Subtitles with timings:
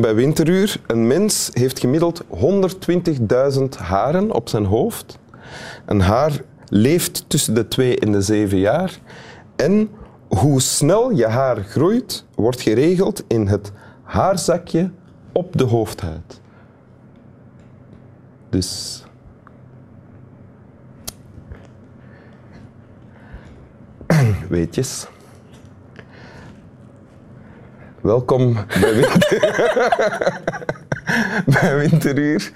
[0.00, 0.80] Bij Winteruur.
[0.86, 5.18] Een mens heeft gemiddeld 120.000 haren op zijn hoofd.
[5.86, 8.98] Een haar leeft tussen de 2 en de 7 jaar.
[9.56, 9.88] En
[10.28, 14.90] hoe snel je haar groeit, wordt geregeld in het haarzakje
[15.32, 16.40] op de hoofdhuid.
[18.48, 19.02] Dus.
[24.48, 25.06] Weetjes.
[28.02, 29.40] Welkom bij, winter...
[31.60, 32.52] bij Winteruur.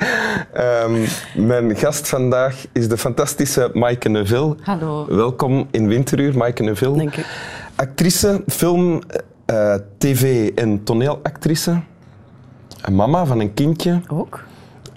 [0.84, 1.04] Um,
[1.46, 4.56] mijn gast vandaag is de fantastische Maaike Neville.
[4.62, 5.06] Hallo.
[5.08, 6.96] Welkom in Winteruur, Maaike Neville.
[6.96, 7.22] Dank u.
[7.76, 9.00] Actrice, film,
[9.50, 11.80] uh, tv- en toneelactrice.
[12.92, 14.00] Mama van een kindje.
[14.08, 14.44] Ook?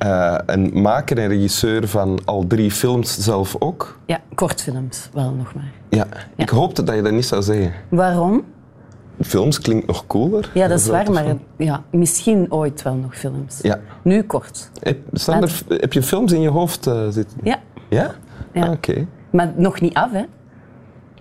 [0.04, 4.00] Uh, een maker en regisseur van al drie films zelf ook.
[4.06, 5.72] Ja, kortfilms wel nog maar.
[5.90, 6.44] Ja, ja.
[6.44, 7.74] ik hoopte dat je dat niet zou zeggen.
[7.90, 8.44] Waarom?
[9.22, 10.52] Films klinkt nog cooler.
[10.54, 13.60] Ja, dat is waar, maar ja, misschien ooit wel nog films.
[13.62, 13.80] Ja.
[14.04, 14.72] Nu kort.
[14.80, 17.38] Heb, er, heb je films in je hoofd uh, zitten?
[17.44, 17.60] Ja.
[17.90, 18.16] Ja?
[18.54, 18.66] ja.
[18.66, 18.90] Ah, Oké.
[18.90, 19.08] Okay.
[19.32, 20.24] Maar nog niet af, hè?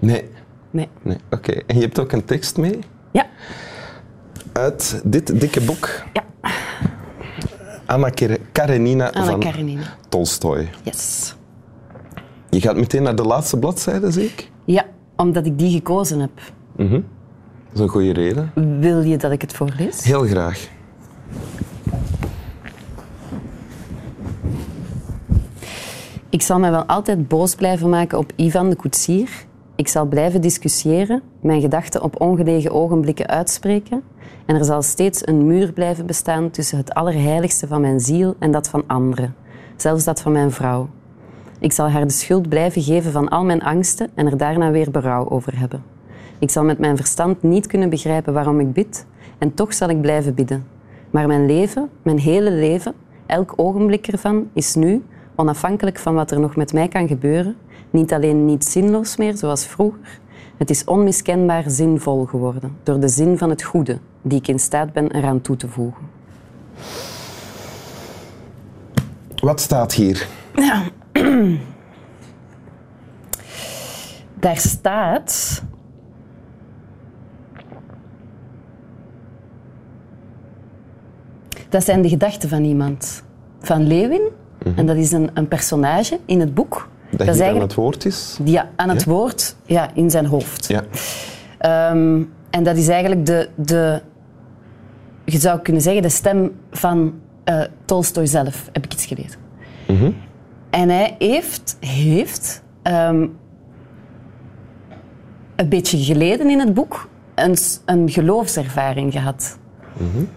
[0.01, 0.31] Nee.
[0.71, 0.89] Nee.
[1.03, 1.17] nee.
[1.31, 1.51] Oké.
[1.51, 1.63] Okay.
[1.67, 2.79] En je hebt ook een tekst mee?
[3.11, 3.27] Ja.
[4.53, 6.03] Uit dit dikke boek?
[6.13, 6.23] Ja.
[7.87, 8.11] Anna
[8.53, 9.83] Karenina Anna van Karenina.
[10.09, 10.69] Tolstoy.
[10.83, 11.35] Yes.
[12.51, 14.51] Je gaat meteen naar de laatste bladzijde, zie ik?
[14.65, 14.85] Ja,
[15.17, 16.31] omdat ik die gekozen heb.
[16.77, 17.05] Mm -hmm.
[17.69, 18.53] Dat is een goede reden.
[18.81, 20.05] Wil je dat ik het voorlees?
[20.05, 20.69] Heel graag.
[26.29, 29.31] Ik zal mij wel altijd boos blijven maken op Ivan de koetsier.
[29.77, 34.03] Ik zal blijven discussiëren, mijn gedachten op ongelegen ogenblikken uitspreken.
[34.47, 38.51] En er zal steeds een muur blijven bestaan tussen het allerheiligste van mijn ziel en
[38.51, 39.35] dat van anderen,
[39.77, 40.89] zelfs dat van mijn vrouw.
[41.59, 44.91] Ik zal haar de schuld blijven geven van al mijn angsten en er daarna weer
[44.91, 45.83] berouw over hebben.
[46.39, 49.07] Ik zal met mijn verstand niet kunnen begrijpen waarom ik bid,
[49.39, 50.67] en toch zal ik blijven bidden.
[51.11, 52.95] Maar mijn leven, mijn hele leven,
[53.27, 55.05] elk ogenblik ervan, is nu,
[55.35, 57.57] onafhankelijk van wat er nog met mij kan gebeuren,
[57.91, 60.21] niet alleen niet zinloos meer zoals vroeger,
[60.57, 64.93] het is onmiskenbaar zinvol geworden door de zin van het goede die ik in staat
[64.93, 66.03] ben eraan toe te voegen.
[69.37, 70.27] Wat staat hier?
[70.55, 70.83] Ja.
[74.41, 75.63] Daar staat.
[81.69, 83.23] Dat zijn de gedachten van iemand.
[83.61, 84.21] Van Lewin.
[84.21, 84.79] Mm -hmm.
[84.79, 86.89] En dat is een, een, personage in het boek.
[87.11, 88.39] Dat, dat aan het woord is?
[88.45, 89.11] Ja, aan het ja?
[89.11, 90.69] woord ja, in zijn hoofd.
[90.69, 90.83] Ja.
[91.91, 94.03] Um, en dat is eigenlijk de, de,
[95.25, 97.15] je zou kunnen zeggen, de stem van
[97.45, 99.41] uh, Tolstoy zelf, heb ik iets gelezen.
[99.89, 100.17] Mm -hmm.
[100.71, 103.37] En hij heeft, heeft um,
[105.57, 109.59] een beetje geleden in het boek een, een geloofservaring gehad.
[109.99, 110.29] Mm -hmm.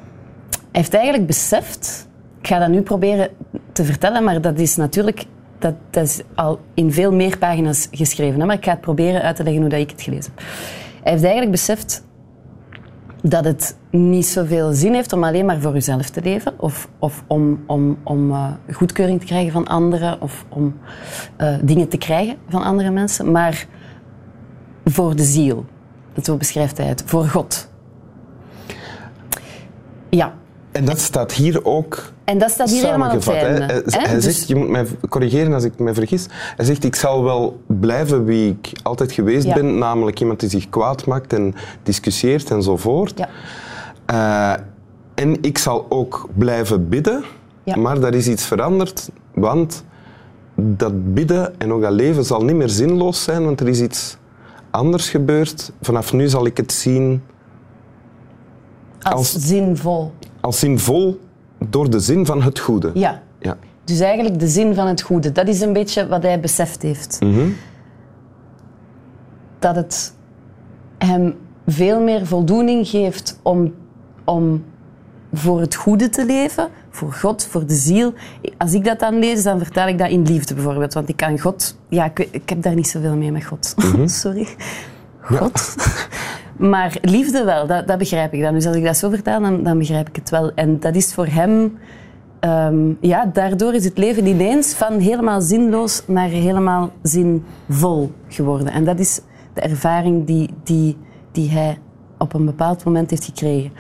[0.72, 2.08] Hij heeft eigenlijk beseft,
[2.40, 3.30] ik ga dat nu proberen
[3.72, 5.26] te vertellen, maar dat is natuurlijk
[5.60, 8.40] dat, dat is al in veel meer pagina's geschreven.
[8.40, 8.46] Hè?
[8.46, 10.44] Maar ik ga het proberen uit te leggen hoe dat ik het gelezen heb.
[11.04, 12.04] Hij heeft eigenlijk beseft
[13.22, 16.54] dat het niet zoveel zin heeft om alleen maar voor jezelf te leven.
[16.58, 20.22] Of, of om, om, om uh, goedkeuring te krijgen van anderen.
[20.22, 20.78] Of om
[21.38, 23.32] uh, dingen te krijgen van andere mensen.
[23.32, 23.66] Maar
[24.86, 25.66] voor de ziel.
[26.14, 27.04] Dat zo beschrijft hij het.
[27.06, 27.70] Voor God.
[30.10, 30.34] Ja.
[30.72, 33.62] En dat staat hier ook en dat staat hier helemaal op het einde.
[33.62, 34.24] Hij, hij dus...
[34.24, 38.26] zegt, je moet mij corrigeren als ik me vergis, hij zegt ik zal wel blijven
[38.26, 39.54] wie ik altijd geweest ja.
[39.54, 43.20] ben, namelijk iemand die zich kwaad maakt en discussieert enzovoort.
[43.20, 43.30] Ja.
[44.58, 44.64] Uh,
[45.14, 47.24] en ik zal ook blijven bidden,
[47.64, 47.76] ja.
[47.76, 49.84] maar daar is iets veranderd, want
[50.56, 54.18] dat bidden en ook dat leven zal niet meer zinloos zijn, want er is iets
[54.70, 55.72] anders gebeurd.
[55.82, 57.24] Vanaf nu zal ik het zien
[59.02, 60.12] als, als zinvol.
[60.42, 61.20] Als zinvol
[61.70, 62.92] door de zin van het goede.
[62.94, 63.22] Ja.
[63.40, 63.58] ja.
[63.84, 65.32] Dus eigenlijk de zin van het goede.
[65.32, 67.18] Dat is een beetje wat hij beseft heeft.
[67.20, 67.56] Mm -hmm.
[69.60, 70.14] Dat het
[70.98, 71.36] hem
[71.68, 73.74] veel meer voldoening geeft om,
[74.24, 74.64] om
[75.34, 78.14] voor het goede te leven, voor God, voor de ziel.
[78.58, 80.94] Als ik dat dan lees, dan vertaal ik dat in liefde bijvoorbeeld.
[80.94, 81.78] Want ik kan God...
[81.90, 83.74] Ja, ik, ik heb daar niet zoveel mee met God.
[83.78, 83.88] Mhm.
[83.88, 84.08] Mm -hmm.
[84.08, 84.48] Sorry.
[85.22, 85.76] God.
[85.78, 85.84] Ja.
[86.62, 88.54] Maar liefde wel, dat, dat, begrijp ik dan.
[88.54, 90.52] Dus als ik dat zo vertaal, dan, dan begrijp ik het wel.
[90.56, 91.78] En dat is voor hem...
[92.46, 98.68] Um, ja, daardoor is het leven ineens van helemaal zinloos naar helemaal zinvol geworden.
[98.68, 99.22] En dat is
[99.54, 100.98] de ervaring die, die,
[101.32, 101.78] die hij
[102.18, 103.72] op een bepaald moment heeft gekregen.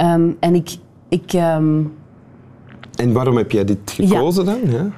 [0.00, 0.76] Um, en ik...
[1.08, 1.94] ik um,
[2.96, 4.70] en waarom heb jij dit gekozen ja, dan?
[4.70, 4.90] Ja?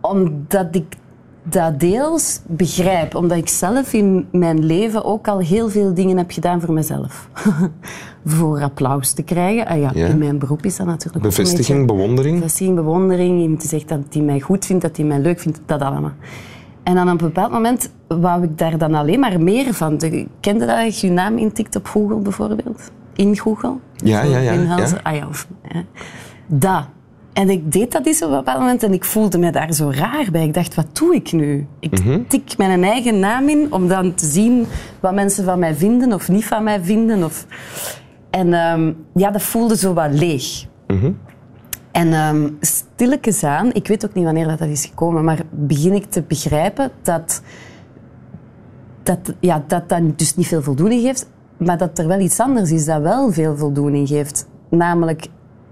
[0.00, 0.96] Omdat ik
[1.42, 6.30] dat deels begrijp, omdat ik zelf in mijn leven ook al heel veel dingen heb
[6.30, 7.28] gedaan voor mezelf.
[8.24, 9.66] voor applaus te krijgen.
[9.66, 10.06] Ah ja, Ja.
[10.06, 12.36] In mijn beroep is dat natuurlijk ook Bevestiging, beetje- bewondering.
[12.36, 13.40] Bevestiging, bewondering.
[13.40, 16.12] Iemand zegt dat hij mij goed vindt, dat hij mij leuk vindt, dat allemaal.
[16.82, 19.98] En dan op een bepaald moment wou ik daar dan alleen maar meer van.
[19.98, 22.90] De- Kende dat je je naam intikt op Google bijvoorbeeld?
[23.14, 23.74] In Google?
[23.96, 25.00] Ja, ja, ja, inhalzen.
[25.04, 25.10] ja.
[25.10, 25.82] Ah ja, of, ja.
[26.46, 26.84] Dat.
[27.32, 29.90] En ik deed dat eens op een bepaald moment en ik voelde me daar zo
[29.94, 30.44] raar bij.
[30.44, 31.66] Ik dacht, wat doe ik nu?
[31.80, 32.20] Ik Mhm.
[32.28, 34.66] tik mijn eigen naam in om dan te zien
[35.00, 37.24] wat mensen van mij vinden of niet van mij vinden.
[37.24, 37.46] Of...
[38.30, 40.66] En ehm, ja, dat voelde zo wat leeg.
[41.92, 45.92] En ehm stilletjes aan, ik weet ook niet wanneer dat, dat is gekomen, maar begin
[45.92, 47.42] ik te begrijpen dat
[49.02, 52.70] dat, ja, dat dat dus niet veel voldoening geeft, maar dat er wel iets anders
[52.70, 54.46] is dat wel veel voldoening geeft.
[54.70, 55.26] Namelijk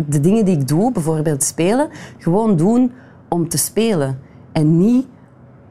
[0.07, 1.89] de dingen die ik doe, bijvoorbeeld spelen,
[2.19, 2.93] gewoon doen
[3.29, 4.19] om te spelen.
[4.53, 5.07] En niet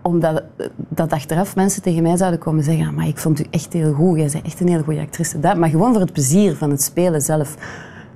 [0.02, 0.44] omdat
[0.90, 3.94] dat achteraf mensen tegen mij zouden komen zeggen "Ah, maar ik vond u echt heel
[3.94, 5.40] goed, jij bent echt een hele goede actrice.
[5.40, 7.56] Dat, maar gewoon voor het plezier van het spelen zelf.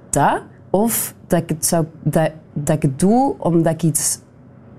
[0.10, 4.20] Dat, of dat ik het, zou, dat, dat ik het doe omdat ik iets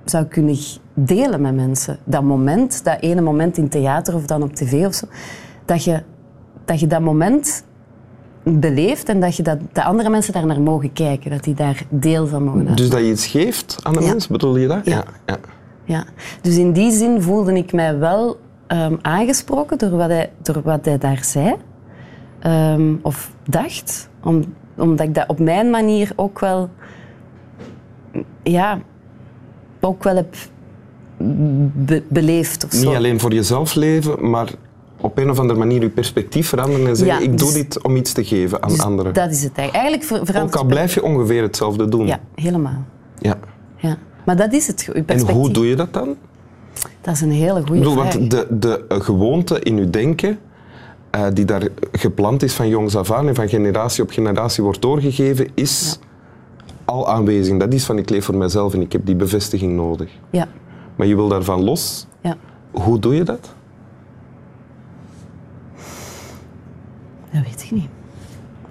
[0.05, 0.57] zou kunnen
[0.95, 1.99] delen met mensen.
[2.05, 5.07] Dat moment, dat ene moment in theater of dan op tv of zo,
[5.65, 6.03] dat je
[6.65, 7.63] dat, je dat moment
[8.44, 11.31] beleeft en dat, je dat, dat andere mensen daar naar mogen kijken.
[11.31, 12.76] Dat die daar deel van mogen hebben.
[12.76, 14.08] Dus dat je iets geeft aan de Ja.
[14.08, 14.81] mens, bedoel je dat?
[14.85, 15.05] Ja.
[15.26, 15.37] ja.
[15.85, 16.05] Ja.
[16.41, 20.85] Dus in die zin voelde ik mij wel ehm, aangesproken door wat, hij, door wat
[20.85, 21.55] hij daar zei.
[22.41, 24.08] Ehm, of dacht.
[24.23, 24.44] Om,
[24.76, 26.69] omdat ik dat op mijn manier ook wel...
[28.43, 28.79] Ja,
[29.81, 30.35] ook wel heb
[31.75, 32.87] be- beleefd of zo.
[32.88, 34.49] Niet alleen voor jezelf leven, maar
[35.05, 37.83] op een of andere manier je perspectief veranderen en zeggen Ja, ik doe dus- dit
[37.83, 39.15] om iets te geven aan Dus anderen.
[39.15, 40.11] Dat is het eigenlijk.
[40.11, 42.06] Eigenlijk Ook al blijf je ongeveer hetzelfde doen.
[42.06, 42.85] Ja, helemaal.
[43.19, 43.39] Ja.
[43.77, 43.97] Ja.
[44.25, 44.89] Maar dat is het.
[45.06, 46.17] En hoe doe je dat dan?
[47.01, 48.15] Dat is een hele goede bedoel, vraag.
[48.15, 50.39] want de, de eh, gewoonte in je denken,
[51.11, 54.83] eh, die daar geplant is van jongs af aan en van generatie op generatie wordt
[54.83, 55.99] doorgegeven, is
[56.85, 57.57] al aanwezig.
[57.57, 60.11] Dat is van ik leef voor mezelf en ik heb die bevestiging nodig.
[60.31, 60.49] Ja.
[60.97, 62.07] Maar je wil daarvan los.
[62.21, 62.37] ja.
[62.71, 63.55] Hoe doe je dat?
[67.35, 67.89] Dat weet ik niet.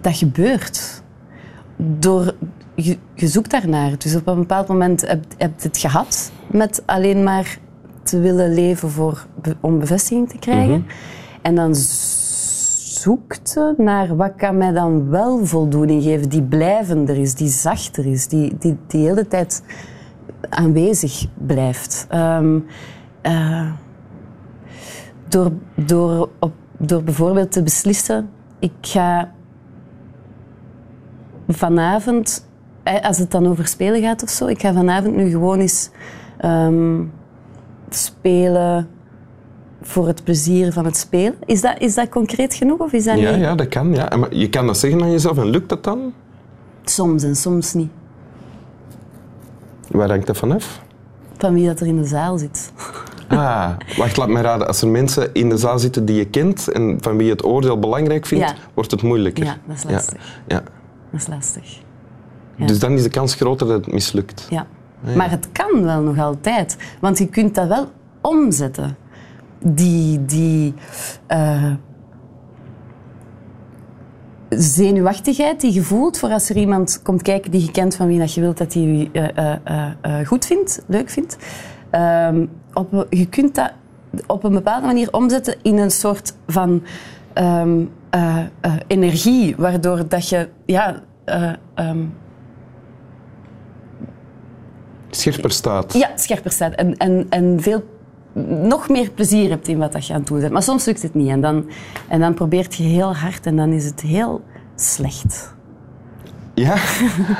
[0.02, 1.02] Dat gebeurt.
[1.78, 2.36] Door,
[2.76, 3.98] je, je zoekt daarnaar.
[3.98, 7.58] Dus op een bepaald moment heb je het gehad met alleen maar
[8.04, 9.26] te willen leven voor,
[9.60, 10.86] om bevestiging te krijgen.
[11.42, 17.36] En dan zoekt je naar wat kan mij dan wel voldoening geven, die blijvender is,
[17.36, 19.64] die zachter is, die die, die de hele tijd
[20.50, 22.06] aanwezig blijft.
[22.10, 22.60] Ehm,
[23.22, 23.72] eh,
[25.28, 28.30] door, door, op, door bijvoorbeeld te beslissen,
[28.64, 29.32] ik ga
[31.48, 32.48] vanavond,
[32.84, 35.90] eh, als het dan over spelen gaat of zo, ik ga vanavond nu gewoon eens
[36.38, 37.04] ehm,
[37.90, 38.88] spelen
[39.82, 41.36] voor het plezier van het spelen.
[41.46, 43.40] Is dat, is dat concreet genoeg of is dat Ja, niet?
[43.40, 43.94] ja, dat kan.
[43.94, 44.16] Ja.
[44.18, 46.14] Maar je kan dat zeggen aan jezelf en lukt dat dan?
[46.84, 47.92] Soms en soms niet.
[49.90, 50.82] Waar hangt dat vanaf?
[51.38, 52.72] Van wie dat er in de zaal zit.
[53.38, 54.68] Ah, wacht, laat me raden.
[54.68, 57.44] Als er mensen in de zaal zitten die je kent en van wie je het
[57.46, 58.56] oordeel belangrijk vindt, Ja.
[58.74, 59.44] wordt het moeilijker.
[59.44, 60.42] Ja, dat is lastig.
[60.48, 60.64] Ja.
[61.12, 61.80] Dat is lastig.
[62.56, 62.66] Ja.
[62.66, 64.48] Dus dan is de kans groter dat het mislukt.
[64.50, 64.66] Ja.
[65.16, 66.78] Maar het kan wel nog altijd.
[67.02, 67.92] Want je kunt dat wel
[68.22, 68.98] omzetten.
[69.60, 70.74] Die, die
[71.28, 71.72] eh,
[74.50, 78.20] zenuwachtigheid die je voelt voor als er iemand komt kijken die je kent van wie
[78.20, 79.54] dat je wilt dat hij je eh,
[80.02, 81.38] eh, goed vindt, leuk vindt.
[81.94, 83.72] Ehm, op, je kunt dat
[84.28, 86.84] op een bepaalde manier omzetten in een soort van
[87.34, 92.06] ehm, eh, eh, energie, waardoor dat je ja, eh, ehm,
[95.10, 95.94] Scherper staat.
[95.94, 97.84] ja, scherper staat en, en, en veel
[98.62, 100.52] nog meer plezier hebt in wat dat je aan het doen bent.
[100.52, 101.70] Maar soms lukt het niet en dan,
[102.08, 104.42] en dan probeert je heel hard en dan is het heel
[104.76, 105.56] slecht.
[106.54, 106.76] Ja,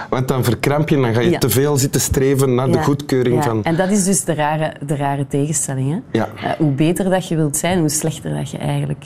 [0.10, 1.38] want dan verkramp je en dan ga je Ja.
[1.40, 3.42] te veel zitten streven naar de goedkeuring ja.
[3.42, 3.64] van...
[3.64, 5.92] En dat is dus de rare, de rare tegenstelling.
[5.92, 6.20] Hè?
[6.20, 6.30] Ja.
[6.36, 9.06] Eh, hoe beter dat je wilt zijn, hoe slechter dat je eigenlijk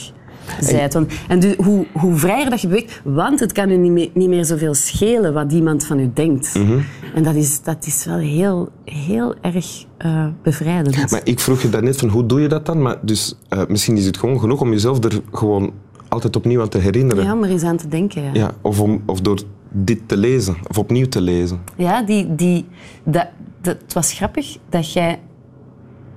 [0.71, 0.93] bent.
[0.93, 4.09] Want, en dus hoe, hoe vrijer dat je beweegt, want het kan u niet meer,
[4.13, 6.55] niet meer zoveel schelen wat iemand van u denkt.
[6.55, 6.79] Mhm.
[7.15, 11.11] En dat is, dat is wel heel, heel erg eh, bevrijdend.
[11.11, 12.81] Maar ik vroeg je daarnet van hoe doe je dat dan?
[12.81, 15.73] Maar dus eh, misschien is het gewoon genoeg om jezelf er gewoon
[16.07, 17.23] altijd opnieuw aan te herinneren.
[17.23, 18.23] Ja, om er eens aan te denken.
[18.23, 18.29] Ja.
[18.33, 21.59] Ja, of, om, of door dit te lezen, of opnieuw te lezen.
[21.75, 22.67] Ja, die, die,
[23.03, 23.27] dat,
[23.61, 25.19] het was grappig dat jij...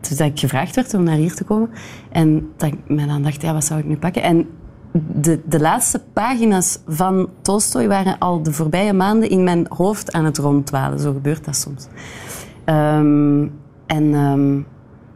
[0.00, 1.71] Dus dat ik gevraagd werd om naar hier te komen.
[2.11, 4.23] En dat ik dan dacht, ja, wat zou ik nu pakken?
[4.23, 4.49] En
[4.92, 10.25] de, de laatste pagina's van Tolstoy waren al de voorbije maanden in mijn hoofd aan
[10.25, 10.99] het ronddwalen.
[10.99, 11.87] Zo gebeurt dat soms.
[12.64, 13.47] Ehm,
[13.87, 14.61] en, ehm,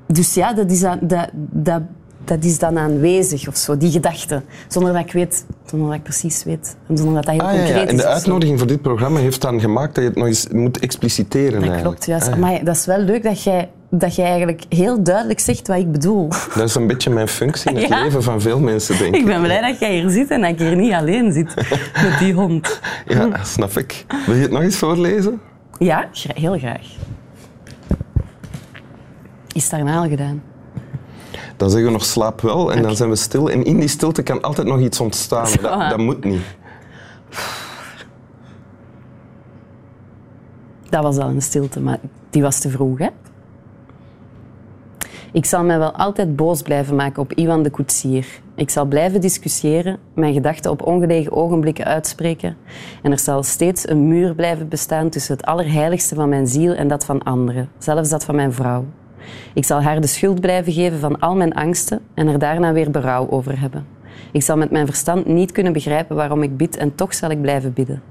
[0.07, 1.83] dus ja, dat is, dat, dat,
[2.25, 4.43] dat is dan aanwezig of zo, die gedachte.
[4.69, 6.77] Zonder dat ik weet, zonder dat ik precies weet.
[6.89, 7.81] En zonder dat dat heel Ah, concreet ja.
[7.87, 7.97] En is.
[7.97, 8.09] de of zo.
[8.15, 11.53] uitnodiging voor dit programma heeft dan gemaakt dat je het nog eens moet expliciteren.
[11.53, 11.83] Dat eigenlijk.
[11.83, 12.27] klopt, juist.
[12.29, 12.41] Ah, ja.
[12.41, 15.93] Maar dat is wel leuk dat jij, dat jij eigenlijk heel duidelijk zegt wat ik
[15.93, 16.29] bedoel.
[16.55, 19.21] Dat is een beetje mijn functie in het leven van veel mensen, denk ik.
[19.21, 21.55] Ik ben blij dat jij hier zit en dat ik hier niet alleen zit
[22.03, 22.81] met die hond.
[23.07, 24.05] Ja, snap ik.
[24.27, 25.41] Wil je het nog eens voorlezen?
[25.79, 26.87] Ja, heel graag.
[29.53, 30.43] Is daarna al gedaan?
[31.65, 33.51] Dan zeggen we nog slaap wel en dan zijn we stil.
[33.51, 35.49] En in die stilte kan altijd nog iets ontstaan.
[35.63, 36.43] Dat, dat moet niet.
[40.89, 41.99] Dat was al een stilte, maar
[42.31, 43.09] die was te vroeg, hè?
[45.33, 48.27] Ik zal mij wel altijd boos blijven maken op Iwan de koetsier.
[48.55, 52.57] Ik zal blijven discussiëren, mijn gedachten op ongelegen ogenblikken uitspreken.
[53.03, 56.89] En er zal steeds een muur blijven bestaan tussen het allerheiligste van mijn ziel en
[56.89, 58.85] dat van anderen, zelfs dat van mijn vrouw.
[59.55, 62.91] Ik zal haar de schuld blijven geven van al mijn angsten en er daarna weer
[62.91, 63.87] berouw over hebben.
[64.33, 67.41] Ik zal met mijn verstand niet kunnen begrijpen waarom ik bid en toch zal ik
[67.41, 68.03] blijven bidden.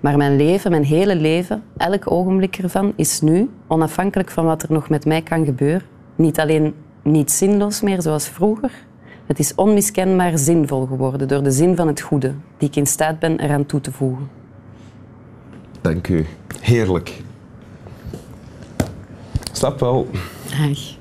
[0.00, 4.72] Maar mijn leven, mijn hele leven, elk ogenblik ervan, is nu, onafhankelijk van wat er
[4.72, 8.70] nog met mij kan gebeuren, niet alleen niet zinloos meer zoals vroeger.
[9.26, 13.18] Het is onmiskenbaar zinvol geworden door de zin van het goede, die ik in staat
[13.18, 14.28] ben eraan toe te voegen.
[15.80, 16.26] Dank u.
[16.60, 17.22] Heerlijk.
[19.64, 20.08] Slaap wel.
[20.50, 20.96] Graag.